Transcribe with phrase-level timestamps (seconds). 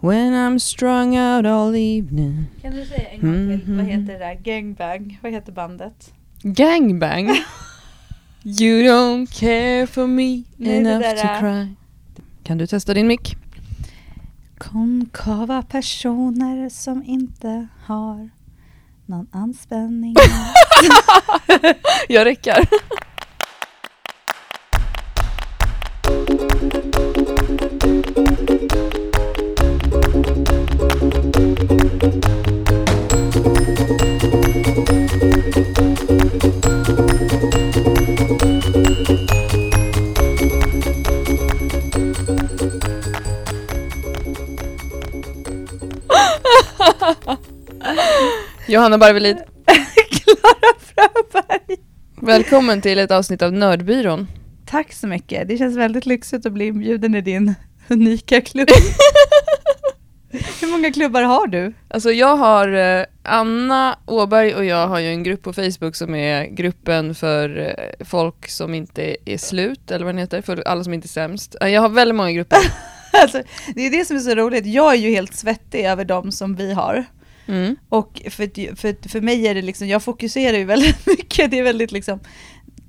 [0.00, 3.68] When I'm strung out all evening Kan du säga en gång till?
[3.68, 3.76] Mhm.
[3.76, 4.34] Vad heter det där?
[4.34, 5.18] Gangbang.
[5.22, 6.12] Vad heter bandet?
[6.42, 7.28] Gangbang
[8.44, 11.74] You don't care for me Nej, enough to är- cry
[12.42, 13.36] Kan du testa din mick?
[14.58, 18.30] Konkava personer som inte har
[19.06, 20.14] någon anspänning.
[22.08, 22.68] Jag räcker.
[48.78, 49.36] Johanna Barvelid,
[50.10, 51.76] Klara Fröberg.
[52.22, 54.26] välkommen till ett avsnitt av Nördbyrån.
[54.66, 55.48] Tack så mycket.
[55.48, 57.54] Det känns väldigt lyxigt att bli inbjuden i din
[57.88, 58.68] unika klubb.
[60.60, 61.72] Hur många klubbar har du?
[61.88, 66.14] Alltså jag har, eh, Anna Åberg och jag har ju en grupp på Facebook som
[66.14, 70.84] är gruppen för eh, folk som inte är slut, eller vad den heter, för alla
[70.84, 71.56] som inte är sämst.
[71.60, 72.58] Eh, Jag har väldigt många grupper.
[73.22, 73.42] Alltså,
[73.74, 74.66] det är det som är så roligt.
[74.66, 77.04] Jag är ju helt svettig över de som vi har.
[77.48, 77.76] Mm.
[77.88, 81.62] Och för, för, för mig är det liksom, jag fokuserar ju väldigt mycket, det är
[81.62, 82.20] väldigt liksom,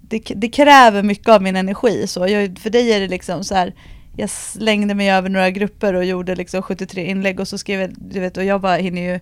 [0.02, 2.08] det, det kräver mycket av min energi.
[2.08, 3.74] Så jag, för dig är det liksom så här,
[4.18, 7.94] jag slängde mig över några grupper och gjorde liksom 73 inlägg och så skrev jag,
[7.98, 9.20] du vet, och jag bara hinner ju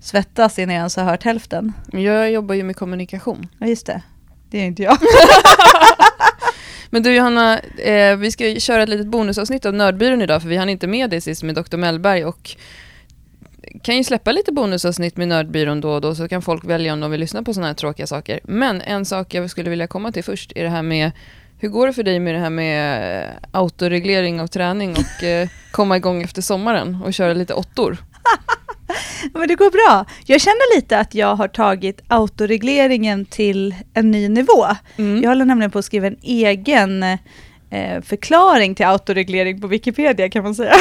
[0.00, 1.72] svettas innan jag ens har hört hälften.
[1.92, 3.48] Jag jobbar ju med kommunikation.
[3.58, 4.02] Ja just det,
[4.50, 4.98] det är inte jag.
[6.90, 10.56] Men du Johanna, eh, vi ska köra ett litet bonusavsnitt av Nördbyrån idag för vi
[10.56, 11.76] hann inte med det sist med Dr.
[11.76, 12.56] Mellberg och
[13.82, 17.00] kan ju släppa lite bonusavsnitt med Nördbyrån då och då så kan folk välja om
[17.00, 18.40] de vill lyssna på sådana här tråkiga saker.
[18.44, 21.10] Men en sak jag skulle vilja komma till först är det här med
[21.58, 25.48] hur går det för dig med det här med eh, autoreglering av träning och eh,
[25.72, 27.96] komma igång efter sommaren och köra lite åttor?
[29.32, 30.04] Men det går bra.
[30.26, 34.66] Jag känner lite att jag har tagit autoregleringen till en ny nivå.
[34.96, 35.22] Mm.
[35.22, 40.44] Jag håller nämligen på att skriva en egen eh, förklaring till autoreglering på Wikipedia kan
[40.44, 40.74] man säga.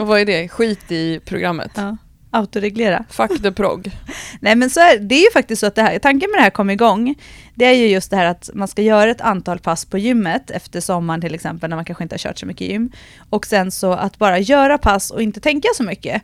[0.00, 0.48] Och vad är det?
[0.48, 1.70] Skit i programmet.
[1.74, 1.96] Ja.
[2.34, 3.04] Autoreglera.
[3.08, 3.90] Fuck the prog.
[4.40, 6.42] Nej men så är, det är ju faktiskt så att det här, tanken med det
[6.42, 7.14] här kom igång,
[7.54, 10.50] det är ju just det här att man ska göra ett antal pass på gymmet
[10.50, 12.92] efter sommaren till exempel när man kanske inte har kört så mycket gym.
[13.30, 16.22] Och sen så att bara göra pass och inte tänka så mycket.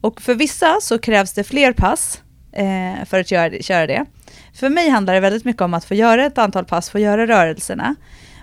[0.00, 2.22] Och för vissa så krävs det fler pass
[2.52, 4.04] eh, för att göra, köra det.
[4.54, 7.26] För mig handlar det väldigt mycket om att få göra ett antal pass, få göra
[7.26, 7.94] rörelserna.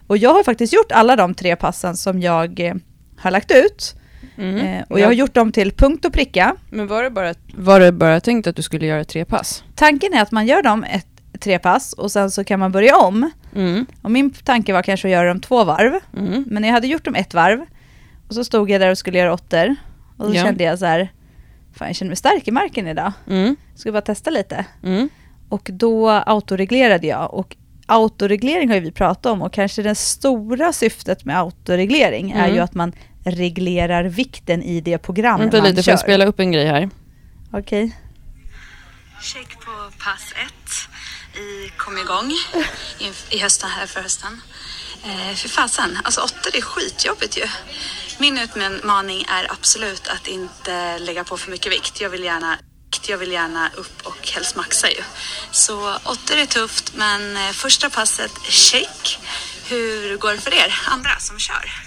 [0.07, 2.75] Och jag har faktiskt gjort alla de tre passen som jag eh,
[3.17, 3.95] har lagt ut.
[4.37, 4.57] Mm.
[4.57, 6.55] Eh, och jag har gjort dem till punkt och pricka.
[6.69, 9.63] Men var det, bara, var det bara tänkt att du skulle göra tre pass?
[9.75, 11.07] Tanken är att man gör dem ett,
[11.39, 13.31] tre pass och sen så kan man börja om.
[13.55, 13.85] Mm.
[14.01, 15.99] Och min tanke var kanske att göra dem två varv.
[16.17, 16.43] Mm.
[16.47, 17.65] Men jag hade gjort dem ett varv.
[18.27, 19.75] Och så stod jag där och skulle göra åttor.
[20.17, 20.43] Och då Ja.
[20.43, 21.11] kände jag så här,
[21.73, 23.11] fan jag känner mig stark i marken idag.
[23.29, 23.55] Mm.
[23.75, 24.65] Ska bara testa lite.
[24.83, 25.09] Mm.
[25.49, 27.33] Och då autoreglerade jag.
[27.33, 32.43] Och autoreglering har ju vi pratat om och kanske det stora syftet med autoreglering är
[32.43, 32.55] Mm.
[32.55, 32.93] ju att man
[33.31, 35.91] reglerar vikten i det program Vänta man lite, får kör.
[35.91, 36.89] jag spela upp en grej här?
[37.53, 37.97] Okej.
[39.21, 39.71] Check på
[40.03, 40.89] pass ett
[41.37, 42.31] i kom igång
[42.99, 44.41] i, i hösten här för hösten.
[45.03, 47.47] Eh, för fasen, alltså åtta det är skitjobbigt ju.
[48.19, 52.01] Min utmaning är absolut att inte lägga på för mycket vikt.
[52.01, 52.57] Jag vill gärna
[53.07, 55.03] jag vill gärna upp och helst maxa ju.
[55.51, 59.19] Så åttor är tufft men eh, första passet, check.
[59.69, 61.86] Hur går det för er andra som kör?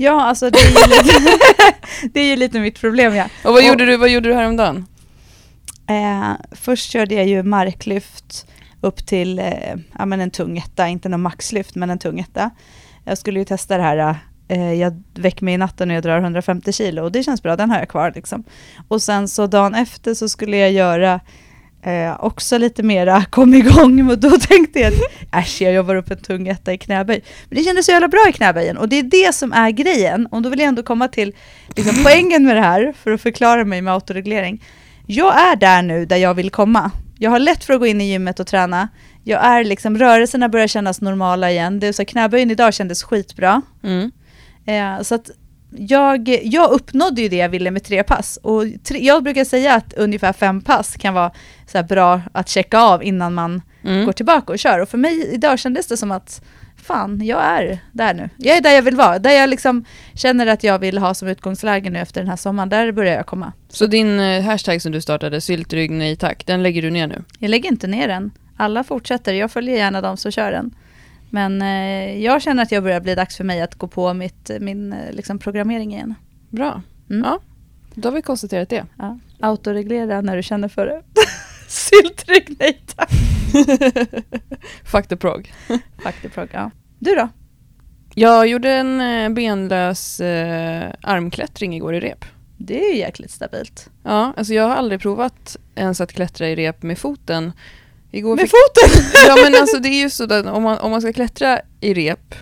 [0.00, 1.38] Ja, alltså det är ju lite,
[2.12, 3.24] det är ju lite mitt problem ja.
[3.44, 4.86] Och vad, gjorde du, vad gjorde du häromdagen?
[5.88, 8.46] Eh, först körde jag ju marklyft
[8.80, 12.50] upp till eh, ja, men en tung etta, inte någon maxlyft men en tung etta.
[13.04, 14.16] Jag skulle ju testa det här,
[14.48, 17.56] eh, jag väcker mig i natten och jag drar 150 kilo och det känns bra,
[17.56, 18.44] den har jag kvar liksom.
[18.88, 21.20] Och sen så dagen efter så skulle jag göra
[21.82, 25.00] eh, också lite mera kom igång och då tänkte jag att
[25.44, 27.24] äsch jag jobbar upp en tung etta i knäböj.
[27.48, 30.26] Men det kändes så jävla bra i knäböjen och det är det som är grejen
[30.26, 31.34] och då vill jag ändå komma till
[31.76, 34.64] liksom, poängen med det här för att förklara mig med autoreglering.
[35.06, 36.90] Jag är där nu där jag vill komma.
[37.18, 38.88] Jag har lätt för att gå in i gymmet och träna.
[39.24, 41.80] Jag är liksom, rörelserna börjar kännas normala igen.
[41.80, 43.62] Det är så knäböjen idag kändes skitbra.
[43.82, 44.10] Mm.
[44.66, 45.30] Eh, så att
[45.76, 48.38] jag, jag uppnådde ju det jag ville med tre pass.
[48.42, 51.30] Och tre, jag brukar säga att ungefär fem pass kan vara
[51.66, 54.04] så bra att checka av innan man Mm.
[54.06, 54.78] går tillbaka och kör.
[54.78, 56.42] Och för mig idag kändes det som att
[56.76, 58.28] fan, jag är där nu.
[58.36, 59.18] Jag är där jag vill vara.
[59.18, 59.84] Där jag liksom
[60.14, 62.68] känner att jag vill ha som utgångsläge nu efter den här sommaren.
[62.68, 63.52] Där börjar jag komma.
[63.68, 67.24] Så din eh, hashtag som du startade, syltrygg nej tack, den lägger du ner nu?
[67.38, 68.30] Jag lägger inte ner den.
[68.56, 69.32] Alla fortsätter.
[69.34, 70.74] Jag följer gärna de som kör den.
[71.30, 74.50] Men eh, jag känner att jag börjar bli dags för mig att gå på mitt,
[74.60, 76.14] min eh, liksom, programmering igen.
[76.48, 76.82] Bra.
[77.10, 77.22] Mm.
[77.24, 77.40] Ja,
[77.94, 78.86] då har vi konstaterat det.
[78.98, 79.18] Ja.
[79.40, 81.02] Autoreglera när du känner för det.
[81.68, 83.10] Syltrygg, nej tack.
[84.84, 85.52] Fuck the prog.
[86.02, 86.70] Fuck the prog, ja.
[86.98, 87.28] Du då?
[88.14, 92.24] Jag gjorde en eh, benlös eh, armklättring igår i rep.
[92.56, 93.90] Det är ju jäkligt stabilt.
[94.02, 97.52] Ja, alltså jag har aldrig provat ens att klättra i rep med foten.
[98.10, 98.50] Igår Med fick...
[98.50, 99.04] foten!
[99.26, 101.94] Ja men alltså det är ju så att om man, om man ska klättra i
[101.94, 102.34] rep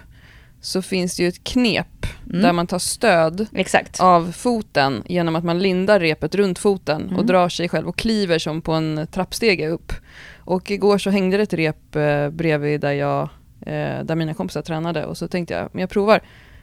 [0.61, 1.87] så finns det ju ett knep
[2.31, 2.43] Mm.
[2.43, 4.01] där man tar stöd Exakt.
[4.01, 7.27] av foten genom att man lindar repet runt foten och Mm.
[7.27, 9.93] drar sig själv och kliver som på en trappstege upp.
[10.39, 13.23] Och igår så hängde det ett rep eh, bredvid där, jag,
[13.61, 16.21] eh, där mina kompisar tränade och så tänkte jag, men jag provar.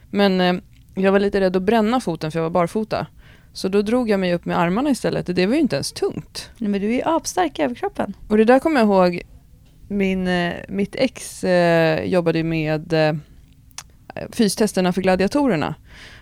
[0.09, 0.53] Men eh,
[0.95, 3.07] jag var lite rädd att bränna foten för jag var barfota.
[3.55, 5.91] Så då drog jag mig upp med armarna istället och det var ju inte ens
[5.91, 6.49] tungt.
[6.57, 8.13] Nej, men du är ju apstark i överkroppen.
[8.27, 9.21] Och det där kommer jag ihåg,
[9.87, 13.13] min, eh, mitt ex eh, jobbade med eh,
[14.31, 15.75] fystesterna för gladiatorerna.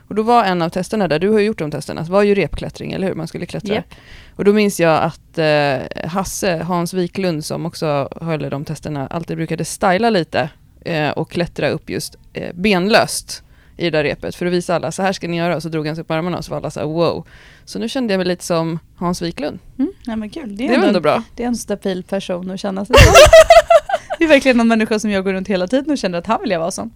[0.08, 2.36] Och då var en av testerna där, du har ju gjort de testerna, var ju
[2.36, 3.16] repklättring, eller hur?
[3.16, 3.76] Man skulle klättra.
[3.76, 3.96] Japp.
[4.36, 9.38] Och då minns jag att eh, Hasse, Hans Wiklund, som också höll de testerna, alltid
[9.38, 10.50] brukade styla lite
[10.86, 13.44] eh, och klättra upp just eh, benlöst
[13.84, 15.56] i det där repet för att visa alla, så här ska ni göra.
[15.56, 17.28] Och så drog han sig upp armarna och så var alla så här wow.
[17.66, 19.60] Så nu kände jag mig lite som Hans Wiklund.
[19.80, 19.92] Mm.
[20.06, 20.58] Ja, men kul.
[20.58, 21.24] Det Det, är, var ändå, bra.
[21.36, 23.14] det är en stabil person att känna sig som.
[24.18, 26.42] Det är verkligen någon människa som jag går runt hela tiden och känner att han
[26.42, 26.92] vill jag vara som.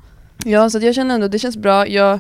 [0.45, 1.87] Ja, så jag känner ändå, det känns bra.
[1.87, 2.19] Jag,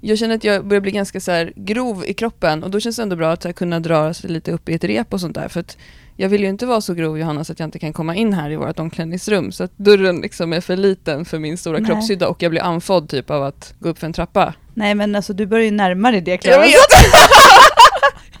[0.00, 2.96] jag känner att jag börjar bli ganska så här grov i kroppen och då känns
[2.96, 5.48] det ändå bra att kunna dra sig lite upp i ett rep och sånt där.
[5.48, 5.76] För att
[6.20, 8.32] jag vill ju inte vara så grov Johanna så att jag inte kan komma in
[8.32, 9.52] här i vårt omklädningsrum.
[9.52, 11.86] Så att dörren liksom är för liten för min stora Nej.
[11.90, 14.54] kroppshydda och jag blir andfådd typ av att gå upp för en trappa.
[14.74, 16.62] Nej men alltså du börjar ju närma dig det Jag Klara.
[16.62, 16.72] vet!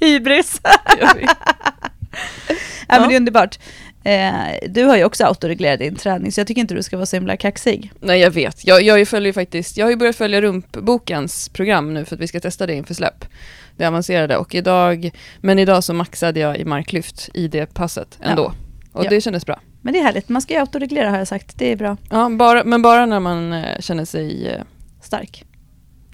[0.00, 0.60] Hybris.
[1.00, 1.30] Jag vet.
[2.88, 3.58] Ja, men det är underbart.
[4.04, 4.32] Eh,
[4.68, 7.16] du har ju också autoreglerat din träning så jag tycker inte du ska vara så
[7.16, 7.92] himla kaxig.
[8.00, 12.04] Nej jag vet, jag, jag följer faktiskt, jag har ju börjat följa Rumpbokens program nu
[12.04, 13.24] för att vi ska testa det inför släpp.
[13.78, 15.10] Det avancerade och idag,
[15.40, 18.52] men idag så maxade jag i marklyft i det passet ändå.
[18.92, 19.10] Och Ja.
[19.10, 19.60] det kändes bra.
[19.82, 21.58] Men det är härligt, man ska ju autoreglera har jag sagt.
[21.58, 21.96] Det är bra.
[22.10, 24.48] Ja, bara, men bara när man eh, känner sig...
[24.48, 24.62] Eh,
[25.02, 25.44] Stark.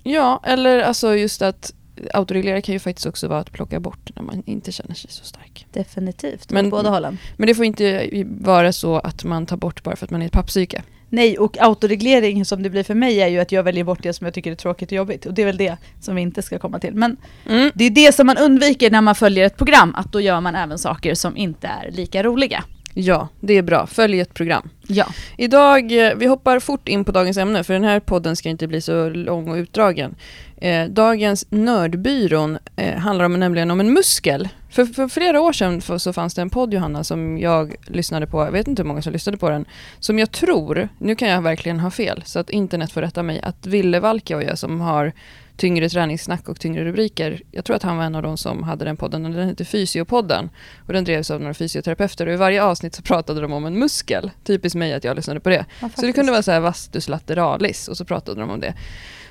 [0.03, 1.75] ja, eller alltså just att
[2.15, 5.25] autoreglera kan ju faktiskt också vara att plocka bort när man inte känner sig så
[5.25, 5.67] stark.
[5.73, 6.51] Definitivt.
[6.51, 7.19] Men- Men, båda hållen.
[7.37, 10.27] Men det får inte vara så att man tar bort bara för att man är
[10.27, 10.83] ett pappsyke.
[11.15, 14.13] Nej, och autoreglering som det blir för mig är ju att jag väljer bort det
[14.13, 15.27] som jag tycker är tråkigt och jobbigt.
[15.27, 16.95] Och det är väl det som vi inte ska komma till.
[16.95, 17.17] Men
[17.47, 17.71] Mm.
[17.75, 20.55] det är det som man undviker när man följer ett program, att då gör man
[20.57, 22.65] även saker som inte är lika roliga.
[22.95, 23.87] Ja, det är bra.
[23.87, 24.69] Följ ett program.
[24.87, 25.07] Ja.
[25.39, 28.67] Idag, eh, vi hoppar fort in på dagens ämne för den här podden ska inte
[28.67, 30.15] bli så lång och utdragen.
[30.57, 34.49] Eh, dagens Nördbyrån eh, handlar om, nämligen om en muskel.
[34.71, 38.27] För, för flera år sedan f- så fanns det en podd Johanna som jag lyssnade
[38.27, 39.65] på, jag vet inte hur många som lyssnade på den,
[40.01, 43.41] som jag tror, nu kan jag verkligen ha fel, så att internet får rätta mig,
[43.43, 45.13] att Ville Valkioja som har
[45.57, 48.85] tyngre träningssnack och tyngre rubriker, jag tror att han var en av de som hade
[48.85, 50.51] den podden, den heter Fysiopodden.
[50.87, 53.79] Och den drevs av några fysioterapeuter och i varje avsnitt så pratade de om en
[53.79, 54.31] muskel.
[54.45, 55.67] Typiskt mig att jag lyssnade på det.
[55.81, 58.75] ja Så det kunde vara så här vastus lateralis och så pratade de om det.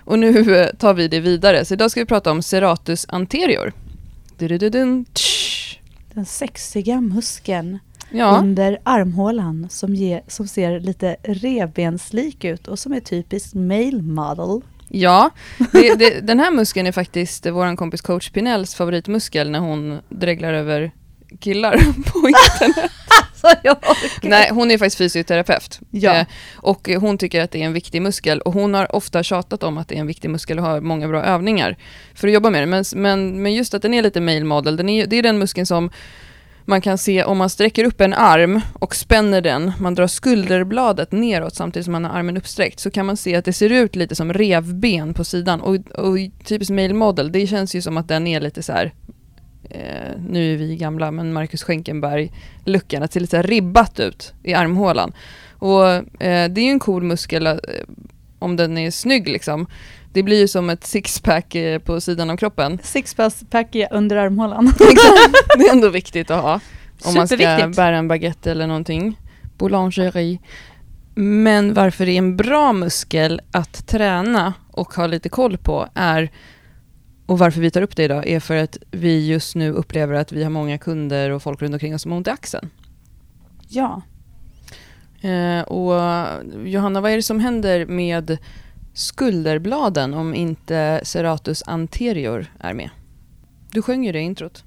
[0.05, 1.65] Och nu eh, tar vi det vidare.
[1.65, 3.73] Så idag ska vi prata om serratus anterior.
[6.13, 7.79] Den sexiga muskeln
[8.15, 14.01] Ja, under armhålan som, ger, som ser lite revbenslik ut och som är typisk male
[14.01, 14.61] model.
[14.87, 15.29] Ja.
[15.71, 20.53] Det, det, den här muskeln är faktiskt vår kompis coach Pinells favoritmuskel när hon dreglar
[20.53, 20.91] över
[21.39, 21.71] killar
[22.11, 22.91] på internet.
[23.43, 24.29] Så jag orkar.
[24.29, 25.79] Nej, hon är faktiskt fysioterapeut.
[25.91, 26.15] Ja.
[26.15, 26.25] Eh,
[26.55, 28.41] och hon tycker att det är en viktig muskel.
[28.41, 31.07] Och hon har ofta tjatat om att det är en viktig muskel och har många
[31.07, 31.77] bra övningar
[32.13, 32.65] för att jobba med det.
[32.65, 35.39] Men, men, men just att den är lite male model, den är, det är den
[35.39, 35.89] muskeln som
[36.65, 41.11] man kan se om man sträcker upp en arm och spänner den, man drar skulderbladet
[41.11, 43.95] neråt samtidigt som man har armen uppsträckt, så kan man se att det ser ut
[43.95, 45.61] lite som revben på sidan.
[45.61, 48.93] Och, och typiskt male model, det känns ju som att den är lite så här
[49.69, 54.53] eh, nu är vi gamla, men Marcus Schenkenberg-luckan, att det ser lite ribbat ut i
[54.53, 55.13] armhålan.
[55.51, 55.87] Och
[56.23, 57.57] eh, det är ju en cool muskel eh,
[58.39, 59.67] om den är snygg liksom.
[60.13, 62.79] Det blir ju som ett sixpack eh, på sidan av kroppen.
[62.83, 64.65] Sixpack under armhålan.
[65.57, 66.59] det är ändå viktigt att ha.
[67.03, 67.37] Om man ska
[67.75, 69.19] bära en baguette eller någonting.
[69.57, 70.39] Boulangerie.
[71.15, 76.31] Men varför det är en bra muskel att träna och ha lite koll på är
[77.25, 80.31] och varför vi tar upp det idag är för att vi just nu upplever att
[80.31, 82.69] vi har många kunder och folk runt omkring oss som har ont i axeln.
[83.67, 84.01] Ja.
[85.21, 85.93] Eh, och
[86.65, 88.37] Johanna, vad är det som händer med
[88.93, 92.89] skulderbladen om inte serratus anterior är med?
[93.71, 94.63] Du sjöng ju det i introt.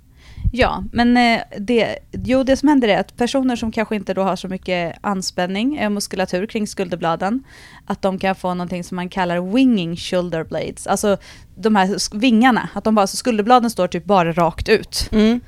[0.52, 4.22] Ja, men eh, det, jo, det som händer är att personer som kanske inte då
[4.22, 7.44] har så mycket anspänning, eh, muskulatur kring skulderbladen,
[7.86, 11.16] att de kan få någonting som man kallar winging shoulder blades, alltså
[11.56, 15.08] de här vingarna, att de bara, så skulderbladen står typ bara rakt ut.
[15.12, 15.40] Mm.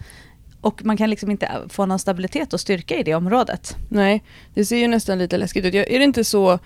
[0.60, 3.76] Och man kan liksom inte få någon stabilitet och styrka i det området.
[3.88, 5.74] Nej, det ser ju nästan lite läskigt ut.
[5.74, 6.58] Är det inte så,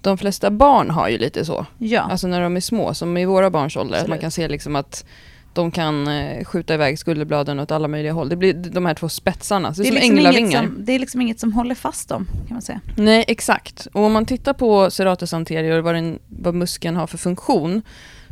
[0.00, 3.24] de flesta barn har ju lite så, Ja, alltså när de är små, som i
[3.24, 4.20] våra barns ålder, att man Absolut.
[4.20, 5.04] kan se liksom att
[5.52, 8.28] de kan eh, skjuta iväg skulderbladen åt alla möjliga håll.
[8.28, 10.62] Det blir de här två spetsarna, så det är, som liksom inget änglavingar.
[10.62, 12.80] som, det är liksom inget som håller fast dem, kan man säga.
[12.96, 13.88] Nej, exakt.
[13.92, 17.82] Och om man tittar på serratus anterior, vad, den, vad muskeln har för funktion,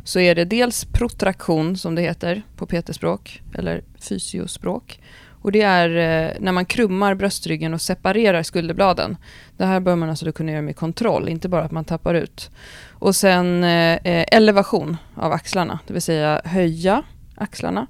[0.03, 4.99] så är det dels protraktion, som det heter på PT-språk, eller fysiospråk.
[5.47, 9.17] Och det är eh, när man krummar bröstryggen och separerar skulderbladen.
[9.57, 12.13] Det här bör man alltså då kunna göra med kontroll, inte bara att man tappar
[12.13, 12.51] ut.
[12.91, 17.03] Och sen eh, eh, elevation av axlarna, det vill säga höja
[17.35, 17.87] axlarna.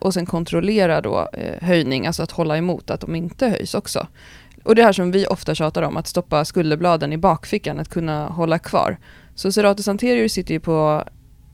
[0.00, 1.28] Och sen kontrollera då
[1.60, 4.06] höjning, alltså att hålla emot att de inte höjs också.
[4.64, 8.26] Och det här som vi ofta tjatar om, att stoppa skulderbladen i bakfickan, att kunna
[8.26, 8.98] hålla kvar.
[9.34, 11.04] Så serratus anterior sitter ju på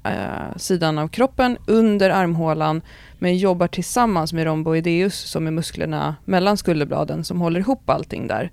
[0.05, 2.83] eh, sidan av kroppen, under armhålan,
[3.19, 8.53] men jobbar tillsammans med romboideus som är musklerna mellan skulderbladen, som håller ihop allting där.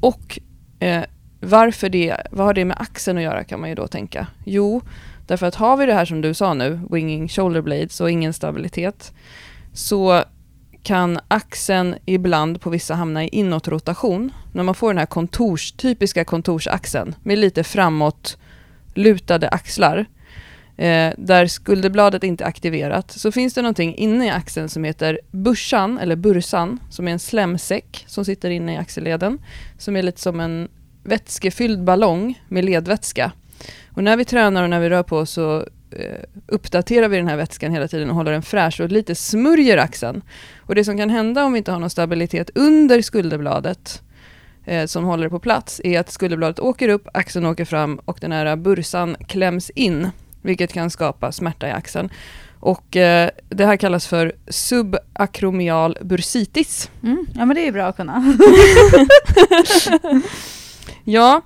[0.00, 0.38] Och
[0.80, 1.04] eh,
[1.40, 4.26] varför det, vad har det med axeln att göra kan man ju då tänka.
[4.44, 4.82] Jo,
[5.26, 8.32] därför att har vi det här som du sa nu, winging shoulder blades och ingen
[8.32, 9.12] stabilitet,
[9.72, 10.24] så
[10.82, 14.32] kan axeln ibland på vissa hamna i inåtrotation.
[14.52, 18.38] När man får den här kontors, typiska kontorsaxeln med lite framåt
[18.94, 20.06] lutade axlar,
[20.76, 25.20] eh, där skulderbladet inte är aktiverat, så finns det någonting inne i axeln som heter
[25.30, 29.38] bursan, eller bursan, som är en slemsäck som sitter inne i axelleden,
[29.78, 30.68] som är lite som en
[31.02, 33.32] vätskefylld ballong med ledvätska.
[33.92, 35.56] Och när vi tränar och när vi rör på oss så
[35.90, 39.76] eh, uppdaterar vi den här vätskan hela tiden och håller den fräsch och lite smörjer
[39.76, 40.22] axeln.
[40.58, 44.02] Och det som kan hända om vi inte har någon stabilitet under skulderbladet
[44.64, 48.18] eh, som håller det på plats är att skulderbladet åker upp, axeln åker fram och
[48.20, 50.10] den här bursan kläms in,
[50.44, 52.08] vilket kan skapa smärta i axeln.
[52.60, 56.90] Och eh, det här kallas för subakromial bursitis.
[57.02, 58.36] Mm, ja, men det är ju bra att kunna.
[61.04, 61.42] Ja,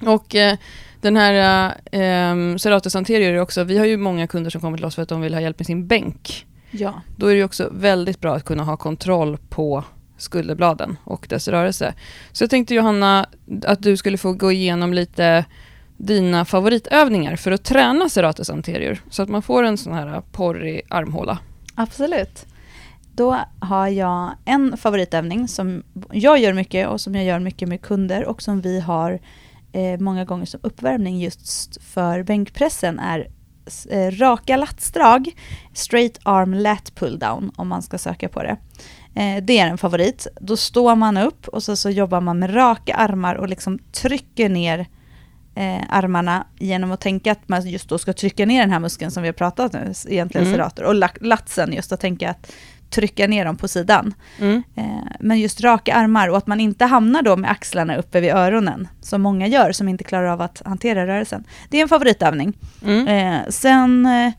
[0.00, 0.58] och eh,
[1.00, 4.86] den här eh, serratus anterior är också, vi har ju många kunder som kommer till
[4.86, 6.46] oss för att de vill ha hjälp med sin bänk.
[6.70, 6.94] ja.
[7.16, 9.84] Då är det också väldigt bra att kunna ha kontroll på
[10.18, 11.94] skulderbladen och dess rörelse.
[12.32, 13.26] Så jag tänkte Johanna
[13.64, 15.44] att du skulle få gå igenom lite
[15.96, 20.82] dina favoritövningar för att träna serratus anterior så att man får en sån här porrig
[20.88, 21.38] armhåla.
[21.74, 22.46] Absolut.
[23.12, 25.82] Då har jag en favoritövning som
[26.12, 29.20] jag gör mycket och som jag gör mycket med kunder och som vi har
[29.72, 33.28] eh, många gånger som uppvärmning just för bänkpressen är
[33.90, 35.30] eh, raka latsdrag,
[35.72, 38.56] straight arm lat pull down om man ska söka på det.
[39.14, 40.26] Eh, det är en favorit.
[40.40, 44.48] Då står man upp och så, så jobbar man med raka armar och liksom trycker
[44.48, 44.86] ner
[45.54, 49.10] eh, armarna genom att tänka att man just då ska trycka ner den här muskeln
[49.10, 50.58] som vi har pratat nu, egentligen Mm.
[50.58, 52.52] serrator, och la- latsen just att tänka att
[52.90, 54.14] trycka ner dem på sidan.
[54.40, 54.62] Mm.
[54.76, 54.84] Eh,
[55.20, 58.88] men just raka armar och att man inte hamnar då med axlarna uppe vid öronen,
[59.00, 61.44] som många gör som inte klarar av att hantera rörelsen.
[61.70, 62.52] Det är en favoritövning.
[62.84, 63.08] Mm.
[63.08, 64.32] Eh, sen eh,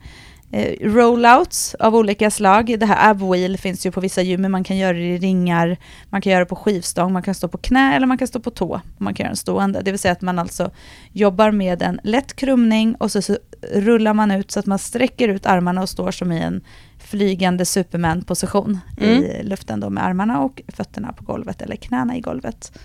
[0.81, 2.79] rollouts av olika slag.
[2.79, 5.77] Det här abwheel finns ju på vissa gym, men man kan göra det i ringar,
[6.09, 8.39] man kan göra det på skivstång, man kan stå på knä eller man kan stå
[8.39, 8.81] på tå.
[8.97, 9.81] Man kan göra den stående.
[9.81, 10.71] Det vill säga att man alltså
[11.11, 13.37] jobbar med en lätt krumning och så, så
[13.73, 16.61] rullar man ut så att man sträcker ut armarna och står som i en
[16.99, 22.79] flygande superman-position i luften då med armarna och fötterna på golvet eller knäna i golvet.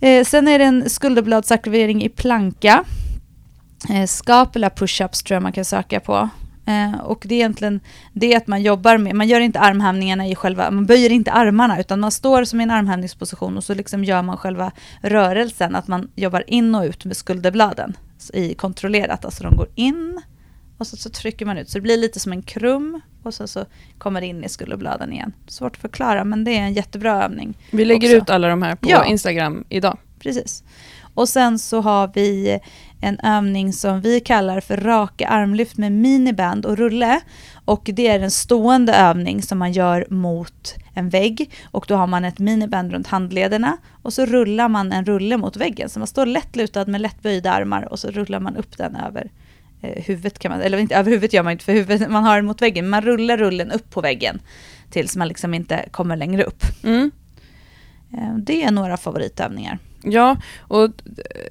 [0.00, 2.84] Eh, sen är det en skulderbladsaktivering i planka.
[3.90, 6.28] Eh, scapula push-ups tror jag man kan söka på.
[6.66, 7.80] Eh, och det är egentligen
[8.12, 11.80] det att man jobbar med, man gör inte armhävningarna i själva, man böjer inte armarna
[11.80, 15.88] utan man står som i en armhävningsposition och så liksom gör man själva rörelsen, att
[15.88, 17.96] man jobbar in och ut med skulderbladen
[18.32, 20.20] i kontrollerat, alltså de går in
[20.78, 23.46] och så, så trycker man ut, så det blir lite som en krum och så,
[23.46, 23.64] så
[23.98, 25.32] kommer det in i skulderbladen igen.
[25.46, 27.58] Svårt att förklara men det är en jättebra övning.
[27.70, 28.16] Vi lägger också.
[28.16, 29.04] ut alla de här på Ja.
[29.04, 29.98] Instagram idag.
[30.18, 30.64] Precis.
[31.14, 32.58] Och sen så har vi
[33.02, 37.20] en övning som vi kallar för raka armlyft med miniband och rulle.
[37.64, 41.50] Och det är en stående övning som man gör mot en vägg.
[41.64, 45.56] Och då har man ett miniband runt handlederna och så rullar man en rulle mot
[45.56, 45.88] väggen.
[45.88, 48.96] Så man står lätt lutad med lätt böjda armar och så rullar man upp den
[48.96, 49.30] över
[49.80, 52.36] eh, huvudet kan man, eller inte över huvudet gör man inte för huvudet, man har
[52.36, 54.40] den mot väggen, man rullar rullen upp på väggen
[54.90, 56.64] tills man liksom inte kommer längre upp.
[56.84, 57.10] Mm.
[58.18, 59.78] Eh, det är några favoritövningar.
[60.02, 60.90] Ja, och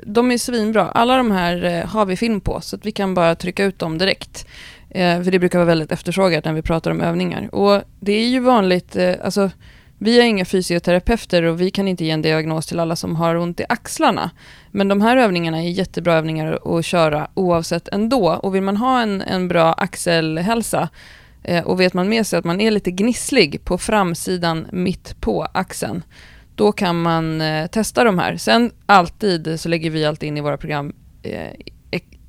[0.04, 0.90] de är svinbra.
[0.90, 3.80] Alla de här eh, har vi film på, så att vi kan bara trycka ut
[3.80, 4.48] dem direkt.
[4.90, 7.56] Eh, för det brukar vara väldigt efterfrågat när vi pratar om övningar.
[7.56, 9.50] Och det är ju vanligt, alltså
[9.98, 13.36] vi är inga fysioterapeuter och vi kan inte ge en diagnos till alla som har
[13.36, 14.32] ont i axlarna.
[14.72, 18.28] Men de här övningarna är jättebra övningar att köra oavsett ändå.
[18.30, 20.90] Och vill man ha en, en bra axelhälsa
[21.66, 26.04] och vet man med sig att man är lite gnisslig på framsidan mitt på axeln,
[26.56, 28.38] då kan man eh, testa de här.
[28.38, 30.94] Sen alltid så lägger vi alltid in i våra program
[31.24, 31.52] eh,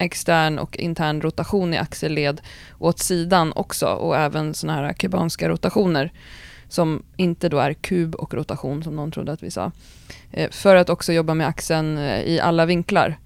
[0.03, 2.41] extern och intern rotation i axelled
[2.79, 6.13] åt sidan också och även sådana här kubanska rotationer
[6.69, 9.73] som inte då är kub och rotation som någon trodde att vi sa.
[10.31, 13.19] Eh, för att också jobba med axeln eh, i alla vinklar.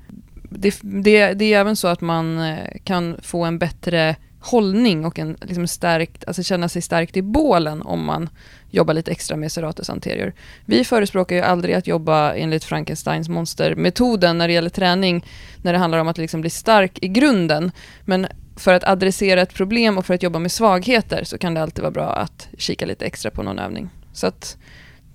[0.50, 5.18] Det, det, det, är även så att man eh, kan få en bättre hållning och
[5.18, 8.28] en liksom stärkt, alltså känna sig stärkt i bålen om man
[8.70, 10.32] jobbar lite extra med serratus anterior.
[10.64, 15.24] Vi förespråkar ju aldrig att jobba enligt Frankensteins monstermetoden när det gäller träning,
[15.62, 17.72] när det handlar om att liksom bli stark i grunden.
[18.04, 18.26] Men
[18.56, 21.82] för att adressera ett problem och för att jobba med svagheter så kan det alltid
[21.82, 23.90] vara bra att kika lite extra på någon övning.
[24.12, 24.56] Så att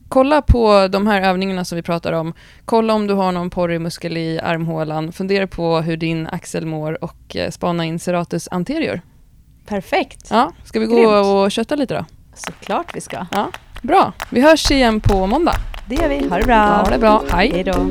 [0.07, 2.33] kolla på de här övningarna som vi pratar om.
[2.65, 5.11] Kolla om du har någon porrig muskel i armhålan.
[5.11, 9.01] Fundera på hur din axel mår och eh, spana in serratus anterior.
[9.65, 10.27] Perfekt.
[10.30, 11.25] Ja, ska vi gå Grymt.
[11.25, 12.06] och kötta lite då?
[12.36, 13.25] Såklart vi ska.
[13.32, 13.48] Ja,
[13.82, 14.13] bra.
[14.30, 15.56] Vi hörs igen på måndag.
[15.86, 16.27] Det gör vi.
[16.27, 16.56] Ha det bra.
[16.65, 17.24] Ha det bra.
[17.32, 17.51] Hej.
[17.53, 17.88] Hej då.